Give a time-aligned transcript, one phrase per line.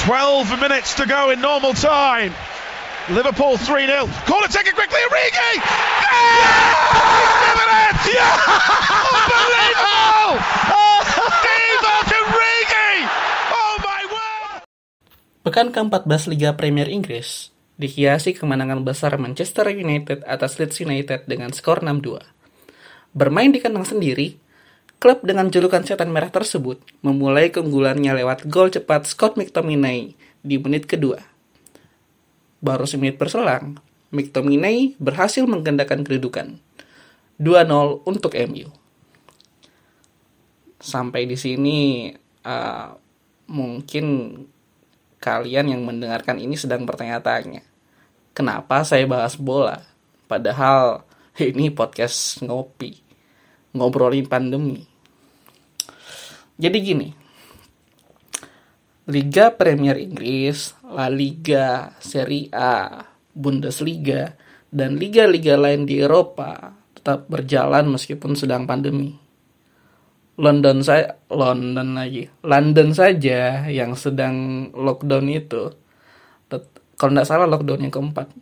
[0.00, 2.32] 12 minutes to go in normal time.
[3.12, 4.08] Liverpool 3 0.
[4.24, 5.52] Corner taken quickly, Origi!
[5.60, 6.72] Yeah!
[7.92, 8.14] It!
[8.14, 8.34] Yeah!
[9.12, 10.38] Unbelievable!
[10.72, 10.82] Oh!
[15.42, 21.82] Pekan ke-14 Liga Premier Inggris dihiasi kemenangan besar Manchester United atas Leeds United dengan skor
[21.82, 22.22] 6-2.
[23.10, 24.38] Bermain di kandang sendiri,
[25.02, 30.14] klub dengan julukan setan merah tersebut memulai keunggulannya lewat gol cepat Scott McTominay
[30.46, 31.18] di menit kedua.
[32.62, 33.82] Baru semenit berselang,
[34.14, 36.62] McTominay berhasil menggandakan kedudukan.
[37.42, 38.70] 2-0 untuk MU.
[40.78, 42.06] Sampai di sini
[42.46, 42.94] uh,
[43.50, 44.06] mungkin
[45.18, 47.66] kalian yang mendengarkan ini sedang bertanya-tanya.
[48.38, 49.82] Kenapa saya bahas bola?
[50.30, 51.02] Padahal
[51.42, 53.02] ini podcast ngopi.
[53.74, 54.91] Ngobrolin pandemi.
[56.56, 57.08] Jadi gini,
[59.08, 64.36] Liga Premier Inggris, La Liga, Serie A, Bundesliga,
[64.68, 69.22] dan liga-liga lain di Eropa tetap berjalan meskipun sedang pandemi.
[70.40, 75.76] London saya London lagi London saja yang sedang lockdown itu
[76.96, 78.32] kalau tidak salah lockdown yang keempat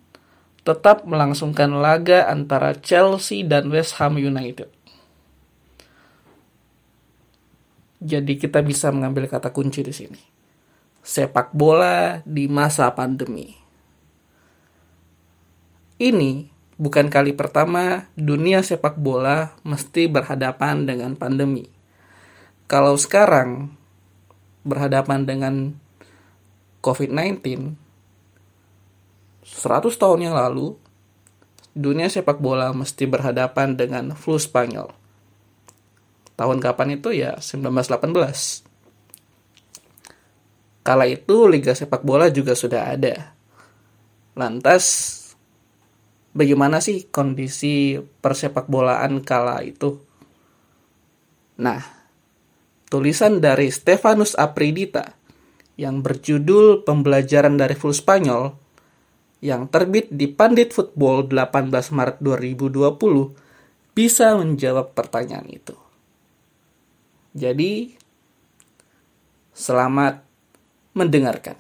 [0.63, 4.71] tetap melangsungkan laga antara Chelsea dan West Ham United
[8.01, 10.21] Jadi kita bisa mengambil kata kunci di sini.
[11.05, 13.53] Sepak bola di masa pandemi.
[16.01, 16.49] Ini
[16.81, 21.69] bukan kali pertama dunia sepak bola mesti berhadapan dengan pandemi.
[22.65, 23.77] Kalau sekarang
[24.65, 25.55] berhadapan dengan
[26.81, 27.77] COVID-19,
[29.45, 30.81] 100 tahun yang lalu,
[31.77, 35.00] dunia sepak bola mesti berhadapan dengan flu Spanyol
[36.41, 38.65] tahun kapan itu ya 1918.
[40.81, 43.37] Kala itu liga sepak bola juga sudah ada.
[44.33, 44.85] Lantas
[46.33, 50.01] bagaimana sih kondisi persepak bolaan kala itu?
[51.61, 51.85] Nah,
[52.89, 55.13] tulisan dari Stefanus Apridita
[55.77, 58.57] yang berjudul Pembelajaran dari Flu Spanyol
[59.45, 65.90] yang terbit di Pandit Football 18 Maret 2020 bisa menjawab pertanyaan itu.
[67.31, 67.95] Jadi,
[69.55, 70.27] selamat
[70.99, 71.55] mendengarkan.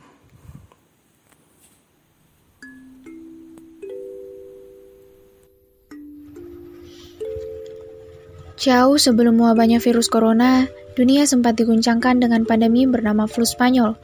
[8.61, 13.97] Jauh sebelum wabahnya virus corona, dunia sempat diguncangkan dengan pandemi bernama flu Spanyol.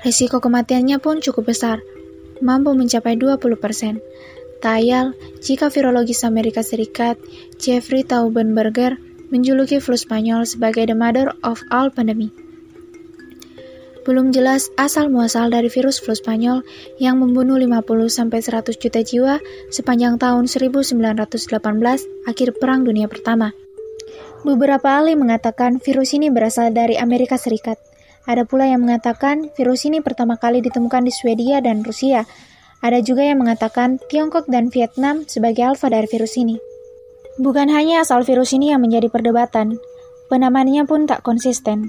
[0.00, 1.84] Risiko kematiannya pun cukup besar,
[2.40, 4.00] mampu mencapai 20%.
[4.64, 5.12] Tayal,
[5.44, 7.20] jika virologis Amerika Serikat,
[7.60, 8.96] Jeffrey Taubenberger,
[9.32, 12.28] menjuluki flu Spanyol sebagai the mother of all pandemi.
[14.02, 16.66] Belum jelas asal-muasal dari virus flu Spanyol
[16.98, 19.38] yang membunuh 50-100 juta jiwa
[19.72, 21.00] sepanjang tahun 1918
[22.28, 23.54] akhir Perang Dunia Pertama.
[24.42, 27.78] Beberapa ahli mengatakan virus ini berasal dari Amerika Serikat.
[28.26, 32.26] Ada pula yang mengatakan virus ini pertama kali ditemukan di Swedia dan Rusia.
[32.82, 36.71] Ada juga yang mengatakan Tiongkok dan Vietnam sebagai alfa dari virus ini.
[37.40, 39.80] Bukan hanya asal virus ini yang menjadi perdebatan,
[40.28, 41.88] penamaannya pun tak konsisten.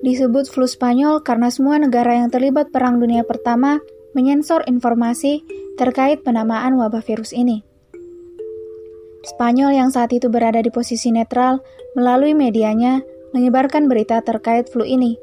[0.00, 3.82] Disebut flu Spanyol karena semua negara yang terlibat Perang Dunia Pertama
[4.16, 5.44] menyensor informasi
[5.76, 7.66] terkait penamaan wabah virus ini.
[9.26, 11.60] Spanyol yang saat itu berada di posisi netral
[11.92, 13.04] melalui medianya
[13.36, 15.18] menyebarkan berita terkait flu ini,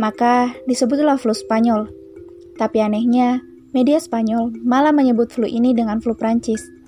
[0.00, 1.90] maka disebutlah flu Spanyol.
[2.56, 3.44] Tapi anehnya,
[3.76, 6.79] media Spanyol malah menyebut flu ini dengan flu Prancis.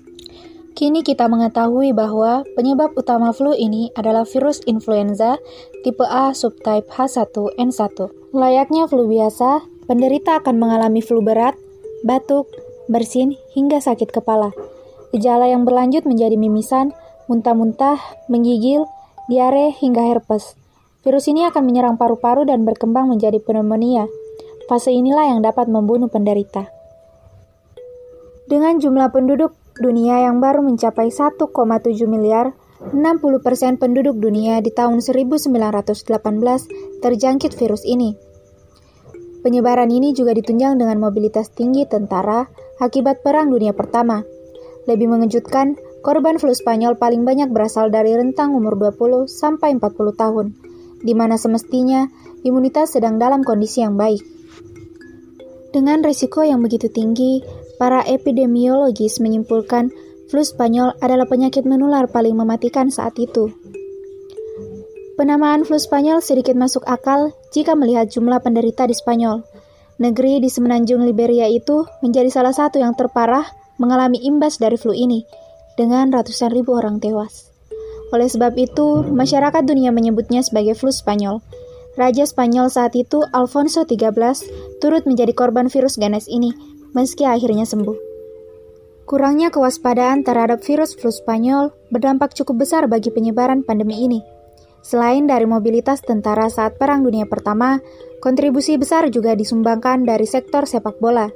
[0.73, 5.37] Kini kita mengetahui bahwa penyebab utama flu ini adalah virus influenza
[5.85, 8.09] tipe A subtype H1N1.
[8.33, 11.53] Layaknya flu biasa, penderita akan mengalami flu berat,
[12.01, 12.49] batuk,
[12.89, 14.49] bersin, hingga sakit kepala.
[15.13, 16.89] Gejala yang berlanjut menjadi mimisan,
[17.29, 18.89] muntah-muntah, menggigil,
[19.29, 20.57] diare, hingga herpes.
[21.05, 24.09] Virus ini akan menyerang paru-paru dan berkembang menjadi pneumonia.
[24.65, 26.65] Fase inilah yang dapat membunuh penderita.
[28.49, 31.49] Dengan jumlah penduduk dunia yang baru mencapai 1,7
[32.05, 32.53] miliar,
[32.91, 35.49] 60% penduduk dunia di tahun 1918
[36.99, 38.13] terjangkit virus ini.
[39.43, 42.47] Penyebaran ini juga ditunjang dengan mobilitas tinggi tentara
[42.79, 44.23] akibat Perang Dunia Pertama.
[44.87, 50.47] Lebih mengejutkan, korban flu Spanyol paling banyak berasal dari rentang umur 20 sampai 40 tahun,
[51.03, 52.07] di mana semestinya
[52.43, 54.23] imunitas sedang dalam kondisi yang baik.
[55.73, 57.43] Dengan risiko yang begitu tinggi,
[57.81, 59.89] Para epidemiologis menyimpulkan
[60.29, 63.49] flu Spanyol adalah penyakit menular paling mematikan saat itu.
[65.13, 69.45] Penamaan flu Spanyol sedikit masuk akal jika melihat jumlah penderita di Spanyol.
[70.01, 73.45] Negeri di semenanjung Liberia itu menjadi salah satu yang terparah
[73.77, 75.21] mengalami imbas dari flu ini,
[75.77, 77.53] dengan ratusan ribu orang tewas.
[78.13, 81.41] Oleh sebab itu, masyarakat dunia menyebutnya sebagai flu Spanyol.
[81.93, 84.49] Raja Spanyol saat itu, Alfonso XIII,
[84.81, 86.53] turut menjadi korban virus ganas ini,
[86.93, 88.13] meski akhirnya sembuh.
[89.03, 94.23] Kurangnya kewaspadaan terhadap virus flu Spanyol berdampak cukup besar bagi penyebaran pandemi ini.
[94.83, 97.83] Selain dari mobilitas tentara saat Perang Dunia Pertama,
[98.23, 101.27] kontribusi besar juga disumbangkan dari sektor sepak bola.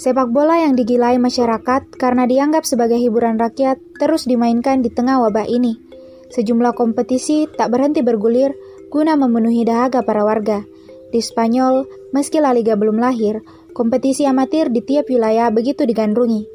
[0.00, 5.44] Sepak bola yang digilai masyarakat karena dianggap sebagai hiburan rakyat terus dimainkan di tengah wabah
[5.44, 5.76] ini.
[6.30, 8.54] Sejumlah kompetisi tak berhenti bergulir
[8.88, 10.62] guna memenuhi dahaga para warga.
[11.10, 16.46] Di Spanyol, meski La Liga belum lahir, kompetisi amatir di tiap wilayah begitu digandrungi.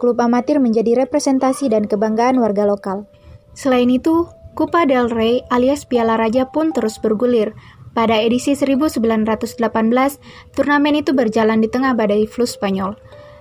[0.00, 3.04] Klub amatir menjadi representasi dan kebanggaan warga lokal.
[3.52, 4.24] Selain itu,
[4.56, 7.52] Copa del Rey alias Piala Raja pun terus bergulir,
[7.90, 9.02] pada edisi 1918,
[10.54, 12.94] turnamen itu berjalan di tengah badai flu Spanyol.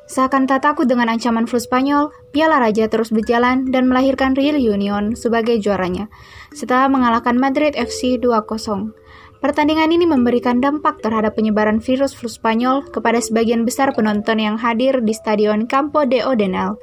[0.10, 5.14] Seakan tak takut dengan ancaman flu Spanyol, Piala Raja terus berjalan dan melahirkan Real Union
[5.14, 6.10] sebagai juaranya,
[6.50, 8.99] setelah mengalahkan Madrid FC 2-0.
[9.40, 15.00] Pertandingan ini memberikan dampak terhadap penyebaran virus flu Spanyol kepada sebagian besar penonton yang hadir
[15.00, 16.76] di Stadion Campo de Odenal.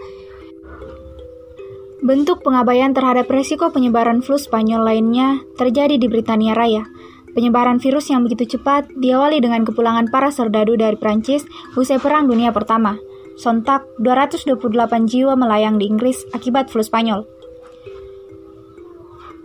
[2.00, 6.88] Bentuk pengabaian terhadap resiko penyebaran flu Spanyol lainnya terjadi di Britania Raya,
[7.36, 11.44] Penyebaran virus yang begitu cepat diawali dengan kepulangan para serdadu dari Prancis
[11.76, 12.96] usai Perang Dunia Pertama.
[13.36, 14.56] Sontak, 228
[15.04, 17.28] jiwa melayang di Inggris akibat flu Spanyol.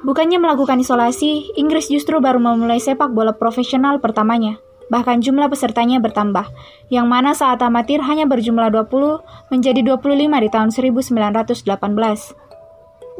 [0.01, 4.57] Bukannya melakukan isolasi, Inggris justru baru memulai sepak bola profesional pertamanya.
[4.89, 6.51] Bahkan jumlah pesertanya bertambah,
[6.91, 9.21] yang mana saat amatir hanya berjumlah 20
[9.53, 12.41] menjadi 25 di tahun 1918.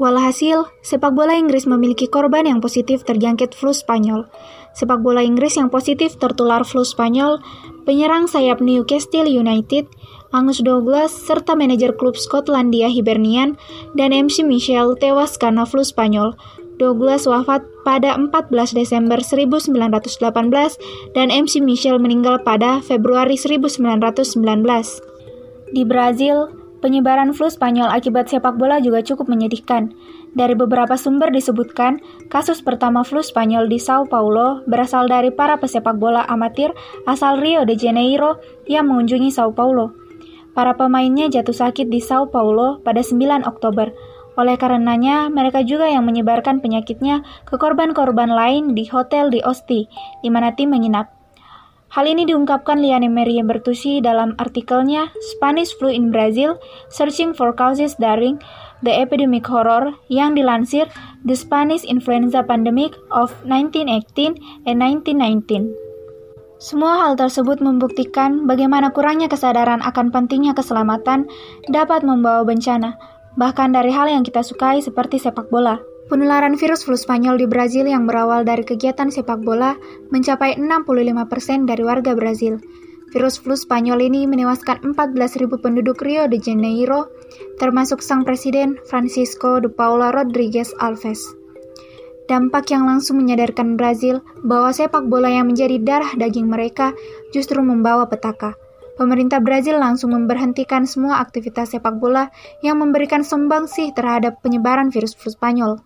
[0.01, 4.25] Walhasil, sepak bola Inggris memiliki korban yang positif terjangkit flu Spanyol.
[4.73, 7.37] Sepak bola Inggris yang positif tertular flu Spanyol,
[7.85, 9.85] penyerang sayap Newcastle United,
[10.33, 13.59] Angus Douglas, serta manajer klub Skotlandia Hibernian,
[13.93, 16.33] dan MC Michel tewas karena flu Spanyol.
[16.81, 24.25] Douglas wafat pada 14 Desember 1918 dan MC Michel meninggal pada Februari 1919.
[25.77, 26.49] Di Brazil,
[26.81, 29.93] Penyebaran flu Spanyol akibat sepak bola juga cukup menyedihkan.
[30.33, 36.01] Dari beberapa sumber disebutkan, kasus pertama flu Spanyol di Sao Paulo berasal dari para pesepak
[36.01, 36.73] bola amatir
[37.05, 39.93] asal Rio de Janeiro yang mengunjungi Sao Paulo.
[40.57, 43.93] Para pemainnya jatuh sakit di Sao Paulo pada 9 Oktober.
[44.39, 49.91] Oleh karenanya, mereka juga yang menyebarkan penyakitnya ke korban-korban lain di hotel di Osti,
[50.23, 51.11] di mana tim menginap.
[51.91, 56.55] Hal ini diungkapkan Liane Maria Bertucci dalam artikelnya Spanish Flu in Brazil,
[56.87, 58.39] Searching for Causes During
[58.79, 60.87] the Epidemic Horror yang dilansir
[61.27, 65.91] The Spanish Influenza Pandemic of 1918 and 1919.
[66.63, 71.27] Semua hal tersebut membuktikan bagaimana kurangnya kesadaran akan pentingnya keselamatan
[71.67, 72.95] dapat membawa bencana,
[73.39, 75.79] bahkan dari hal yang kita sukai seperti sepak bola.
[76.11, 79.79] Penularan virus flu Spanyol di Brazil yang berawal dari kegiatan sepak bola
[80.11, 82.59] mencapai 65% dari warga Brazil.
[83.11, 87.11] Virus flu Spanyol ini menewaskan 14.000 penduduk Rio de Janeiro,
[87.59, 91.19] termasuk sang presiden Francisco de Paula Rodrigues Alves.
[92.31, 96.95] Dampak yang langsung menyadarkan Brazil bahwa sepak bola yang menjadi darah daging mereka
[97.35, 98.55] justru membawa petaka.
[99.01, 102.29] Pemerintah Brazil langsung memberhentikan semua aktivitas sepak bola
[102.61, 105.81] yang memberikan sumbangsih terhadap penyebaran virus flu Spanyol.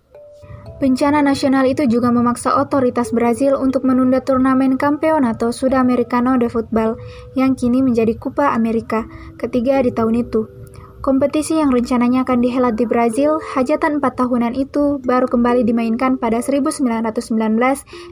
[0.84, 7.00] Bencana nasional itu juga memaksa otoritas Brazil untuk menunda turnamen Campeonato Sudamericano de Football
[7.40, 9.08] yang kini menjadi Copa America
[9.40, 10.52] ketiga di tahun itu.
[11.00, 16.44] Kompetisi yang rencananya akan dihelat di Brazil, hajatan empat tahunan itu baru kembali dimainkan pada
[16.44, 16.84] 1919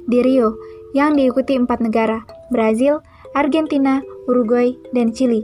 [0.07, 0.55] di Rio,
[0.95, 3.03] yang diikuti empat negara, Brazil,
[3.35, 5.43] Argentina, Uruguay, dan Chili.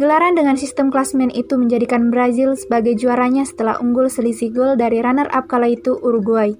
[0.00, 5.44] Gelaran dengan sistem klasmen itu menjadikan Brazil sebagai juaranya setelah unggul selisih gol dari runner-up
[5.44, 6.56] kala itu Uruguay.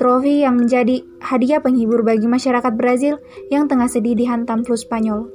[0.00, 3.22] Trofi yang menjadi hadiah penghibur bagi masyarakat Brazil
[3.54, 5.30] yang tengah sedih dihantam flu Spanyol.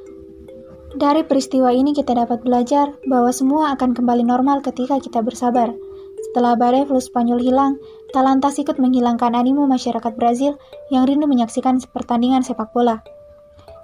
[0.97, 5.71] Dari peristiwa ini kita dapat belajar bahwa semua akan kembali normal ketika kita bersabar.
[6.17, 7.77] Setelah badai flu Spanyol hilang,
[8.09, 10.57] tak lantas ikut menghilangkan animo masyarakat Brazil
[10.89, 13.05] yang rindu menyaksikan pertandingan sepak bola.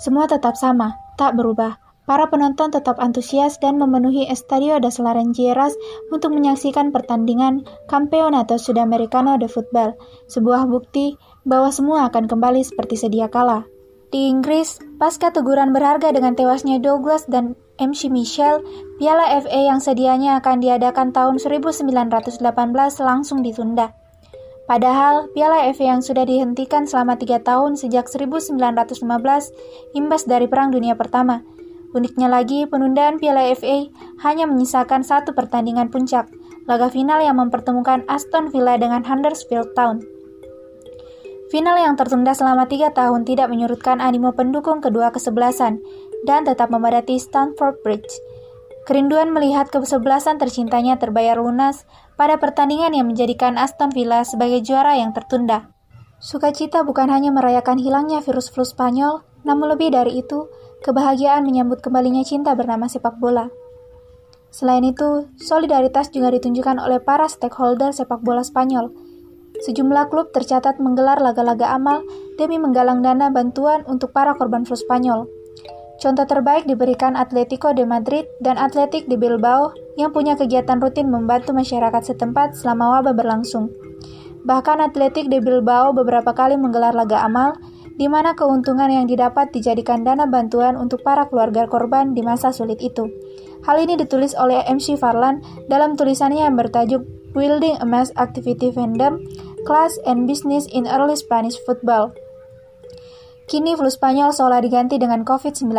[0.02, 1.84] Semua tetap sama, tak berubah.
[2.04, 5.72] Para penonton tetap antusias dan memenuhi Estadio das Laranjeiras
[6.12, 9.96] untuk menyaksikan pertandingan Campeonato Sudamericano de Football,
[10.28, 11.16] sebuah bukti
[11.48, 13.64] bahwa semua akan kembali seperti sedia kala.
[14.12, 18.62] Di Inggris, pasca teguran berharga dengan tewasnya Douglas dan MC Michel,
[19.00, 22.38] Piala FA yang sedianya akan diadakan tahun 1918
[23.02, 24.03] langsung ditunda.
[24.64, 28.56] Padahal, Piala FA yang sudah dihentikan selama tiga tahun sejak 1915
[29.92, 31.44] imbas dari Perang Dunia Pertama.
[31.92, 33.92] Uniknya lagi, penundaan Piala FA
[34.24, 36.32] hanya menyisakan satu pertandingan puncak,
[36.66, 40.00] laga final yang mempertemukan Aston Villa dengan Huddersfield Town.
[41.54, 45.84] Final yang tertunda selama tiga tahun tidak menyurutkan animo pendukung kedua kesebelasan
[46.26, 48.23] dan tetap memadati Stamford Bridge.
[48.84, 51.88] Kerinduan melihat kesebelasan tercintanya terbayar lunas
[52.20, 55.72] pada pertandingan yang menjadikan Aston Villa sebagai juara yang tertunda.
[56.20, 60.52] Sukacita bukan hanya merayakan hilangnya virus flu Spanyol, namun lebih dari itu,
[60.84, 63.48] kebahagiaan menyambut kembalinya cinta bernama sepak bola.
[64.52, 68.92] Selain itu, solidaritas juga ditunjukkan oleh para stakeholder sepak bola Spanyol,
[69.62, 72.02] Sejumlah klub tercatat menggelar laga-laga amal
[72.42, 75.30] demi menggalang dana bantuan untuk para korban flu Spanyol.
[76.04, 81.56] Contoh terbaik diberikan Atletico de Madrid dan Atletik de Bilbao yang punya kegiatan rutin membantu
[81.56, 83.72] masyarakat setempat selama wabah berlangsung.
[84.44, 87.56] Bahkan Atletik de Bilbao beberapa kali menggelar laga amal,
[87.96, 92.84] di mana keuntungan yang didapat dijadikan dana bantuan untuk para keluarga korban di masa sulit
[92.84, 93.08] itu.
[93.64, 95.40] Hal ini ditulis oleh MC Farlan
[95.72, 97.00] dalam tulisannya yang bertajuk
[97.32, 99.24] Building a Mass Activity Fandom,
[99.64, 102.12] Class and Business in Early Spanish Football.
[103.54, 105.70] Kini flu Spanyol seolah diganti dengan COVID-19,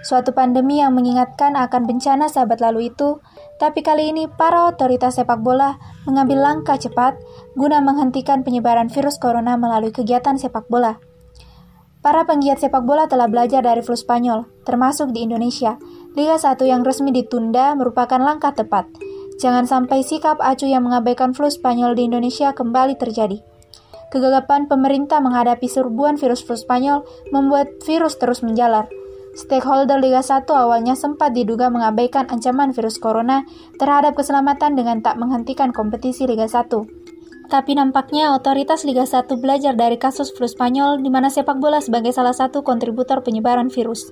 [0.00, 3.20] suatu pandemi yang mengingatkan akan bencana sahabat lalu itu,
[3.60, 5.76] tapi kali ini para otoritas sepak bola
[6.08, 7.20] mengambil langkah cepat
[7.60, 10.96] guna menghentikan penyebaran virus corona melalui kegiatan sepak bola.
[12.00, 15.76] Para penggiat sepak bola telah belajar dari flu Spanyol, termasuk di Indonesia.
[16.16, 18.88] Liga 1 yang resmi ditunda merupakan langkah tepat,
[19.38, 23.57] Jangan sampai sikap acuh yang mengabaikan flu Spanyol di Indonesia kembali terjadi.
[24.08, 28.88] Kegagapan pemerintah menghadapi serbuan virus flu Spanyol membuat virus terus menjalar.
[29.36, 33.44] Stakeholder Liga 1 awalnya sempat diduga mengabaikan ancaman virus corona
[33.76, 36.72] terhadap keselamatan dengan tak menghentikan kompetisi Liga 1.
[37.48, 42.12] Tapi nampaknya otoritas Liga 1 belajar dari kasus flu Spanyol di mana sepak bola sebagai
[42.12, 44.08] salah satu kontributor penyebaran virus.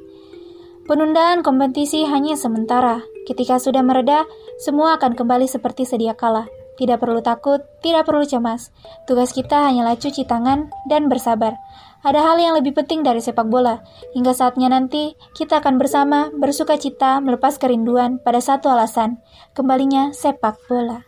[0.87, 3.03] Penundaan kompetisi hanya sementara.
[3.27, 4.23] Ketika sudah mereda,
[4.63, 6.47] semua akan kembali seperti sedia kala.
[6.77, 8.69] Tidak perlu takut, tidak perlu cemas.
[9.09, 11.57] Tugas kita hanyalah cuci tangan dan bersabar.
[12.05, 13.83] Ada hal yang lebih penting dari sepak bola.
[14.13, 19.19] Hingga saatnya nanti, kita akan bersama bersuka cita melepas kerinduan pada satu alasan,
[19.57, 21.03] kembalinya sepak bola.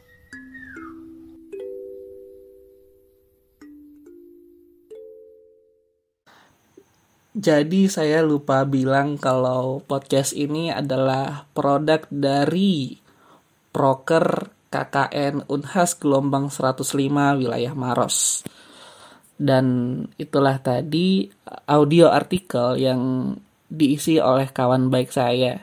[7.38, 12.98] Jadi saya lupa bilang kalau podcast ini adalah produk dari
[13.70, 16.84] proker KKN Unhas gelombang 105
[17.40, 18.44] wilayah Maros.
[19.38, 19.66] Dan
[20.18, 21.30] itulah tadi
[21.64, 23.32] audio artikel yang
[23.68, 25.56] diisi oleh kawan baik saya,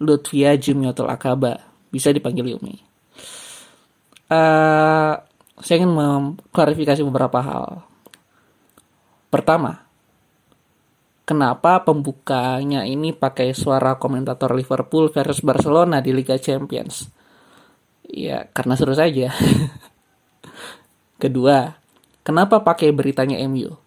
[0.00, 1.58] Lutfia Jumyotul Akaba.
[1.90, 2.76] Bisa dipanggil Yumi.
[4.30, 5.18] Uh,
[5.58, 7.82] saya ingin mengklarifikasi beberapa hal.
[9.26, 9.84] Pertama,
[11.26, 17.19] kenapa pembukanya ini pakai suara komentator Liverpool versus Barcelona di Liga Champions.
[18.10, 19.30] Ya, karena seru saja.
[21.22, 21.78] Kedua,
[22.26, 23.78] kenapa pakai beritanya MU?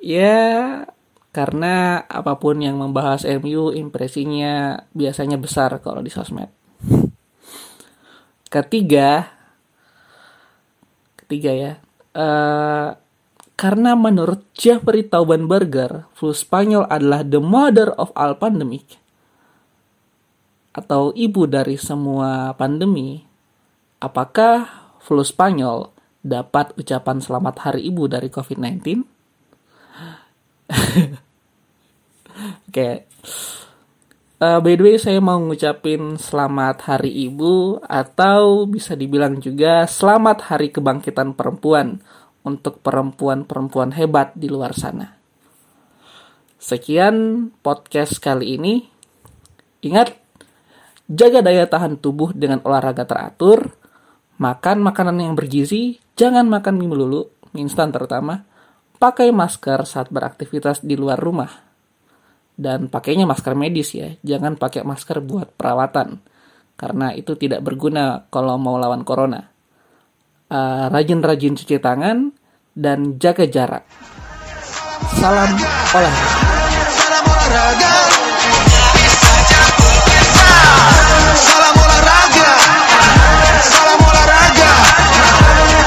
[0.00, 0.88] Ya,
[1.30, 6.48] karena apa pun yang membahas MU impresinya biasanya besar kalau di sosmed.
[8.48, 9.30] Ketiga,
[11.20, 11.72] ketiga ya,
[12.16, 12.96] uh,
[13.60, 18.98] karena menurut Jeffrey Taubenberger, flu Spanyol adalah the mother of all pandemic
[20.70, 23.22] atau ibu dari semua pandemi.
[24.00, 24.68] Apakah
[25.02, 25.90] flu Spanyol
[26.22, 28.78] dapat ucapan selamat hari ibu dari COVID-19?
[32.70, 32.70] Oke.
[32.70, 32.94] Okay.
[34.40, 40.48] Uh, by the way, saya mau ngucapin selamat hari ibu atau bisa dibilang juga selamat
[40.48, 42.00] hari kebangkitan perempuan
[42.40, 45.12] untuk perempuan-perempuan hebat di luar sana.
[46.56, 48.88] Sekian podcast kali ini.
[49.84, 50.19] Ingat,
[51.10, 53.74] jaga daya tahan tubuh dengan olahraga teratur,
[54.38, 58.46] makan makanan yang bergizi, jangan makan mie melulu, mie instan terutama,
[59.02, 61.50] pakai masker saat beraktivitas di luar rumah.
[62.54, 66.22] Dan pakainya masker medis ya, jangan pakai masker buat perawatan,
[66.78, 69.50] karena itu tidak berguna kalau mau lawan corona.
[70.50, 72.30] Eh, rajin-rajin uh, cuci tangan,
[72.76, 73.82] dan jaga jarak.
[75.18, 75.50] Salam
[75.90, 76.30] olahraga.
[81.36, 82.50] Salam olahraga.
[83.60, 84.70] Salam olahraga.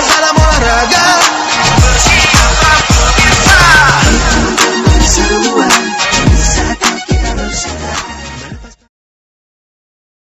[0.06, 1.06] Salam olahraga.
[1.82, 2.74] Bersih apa
[5.02, 5.73] Semua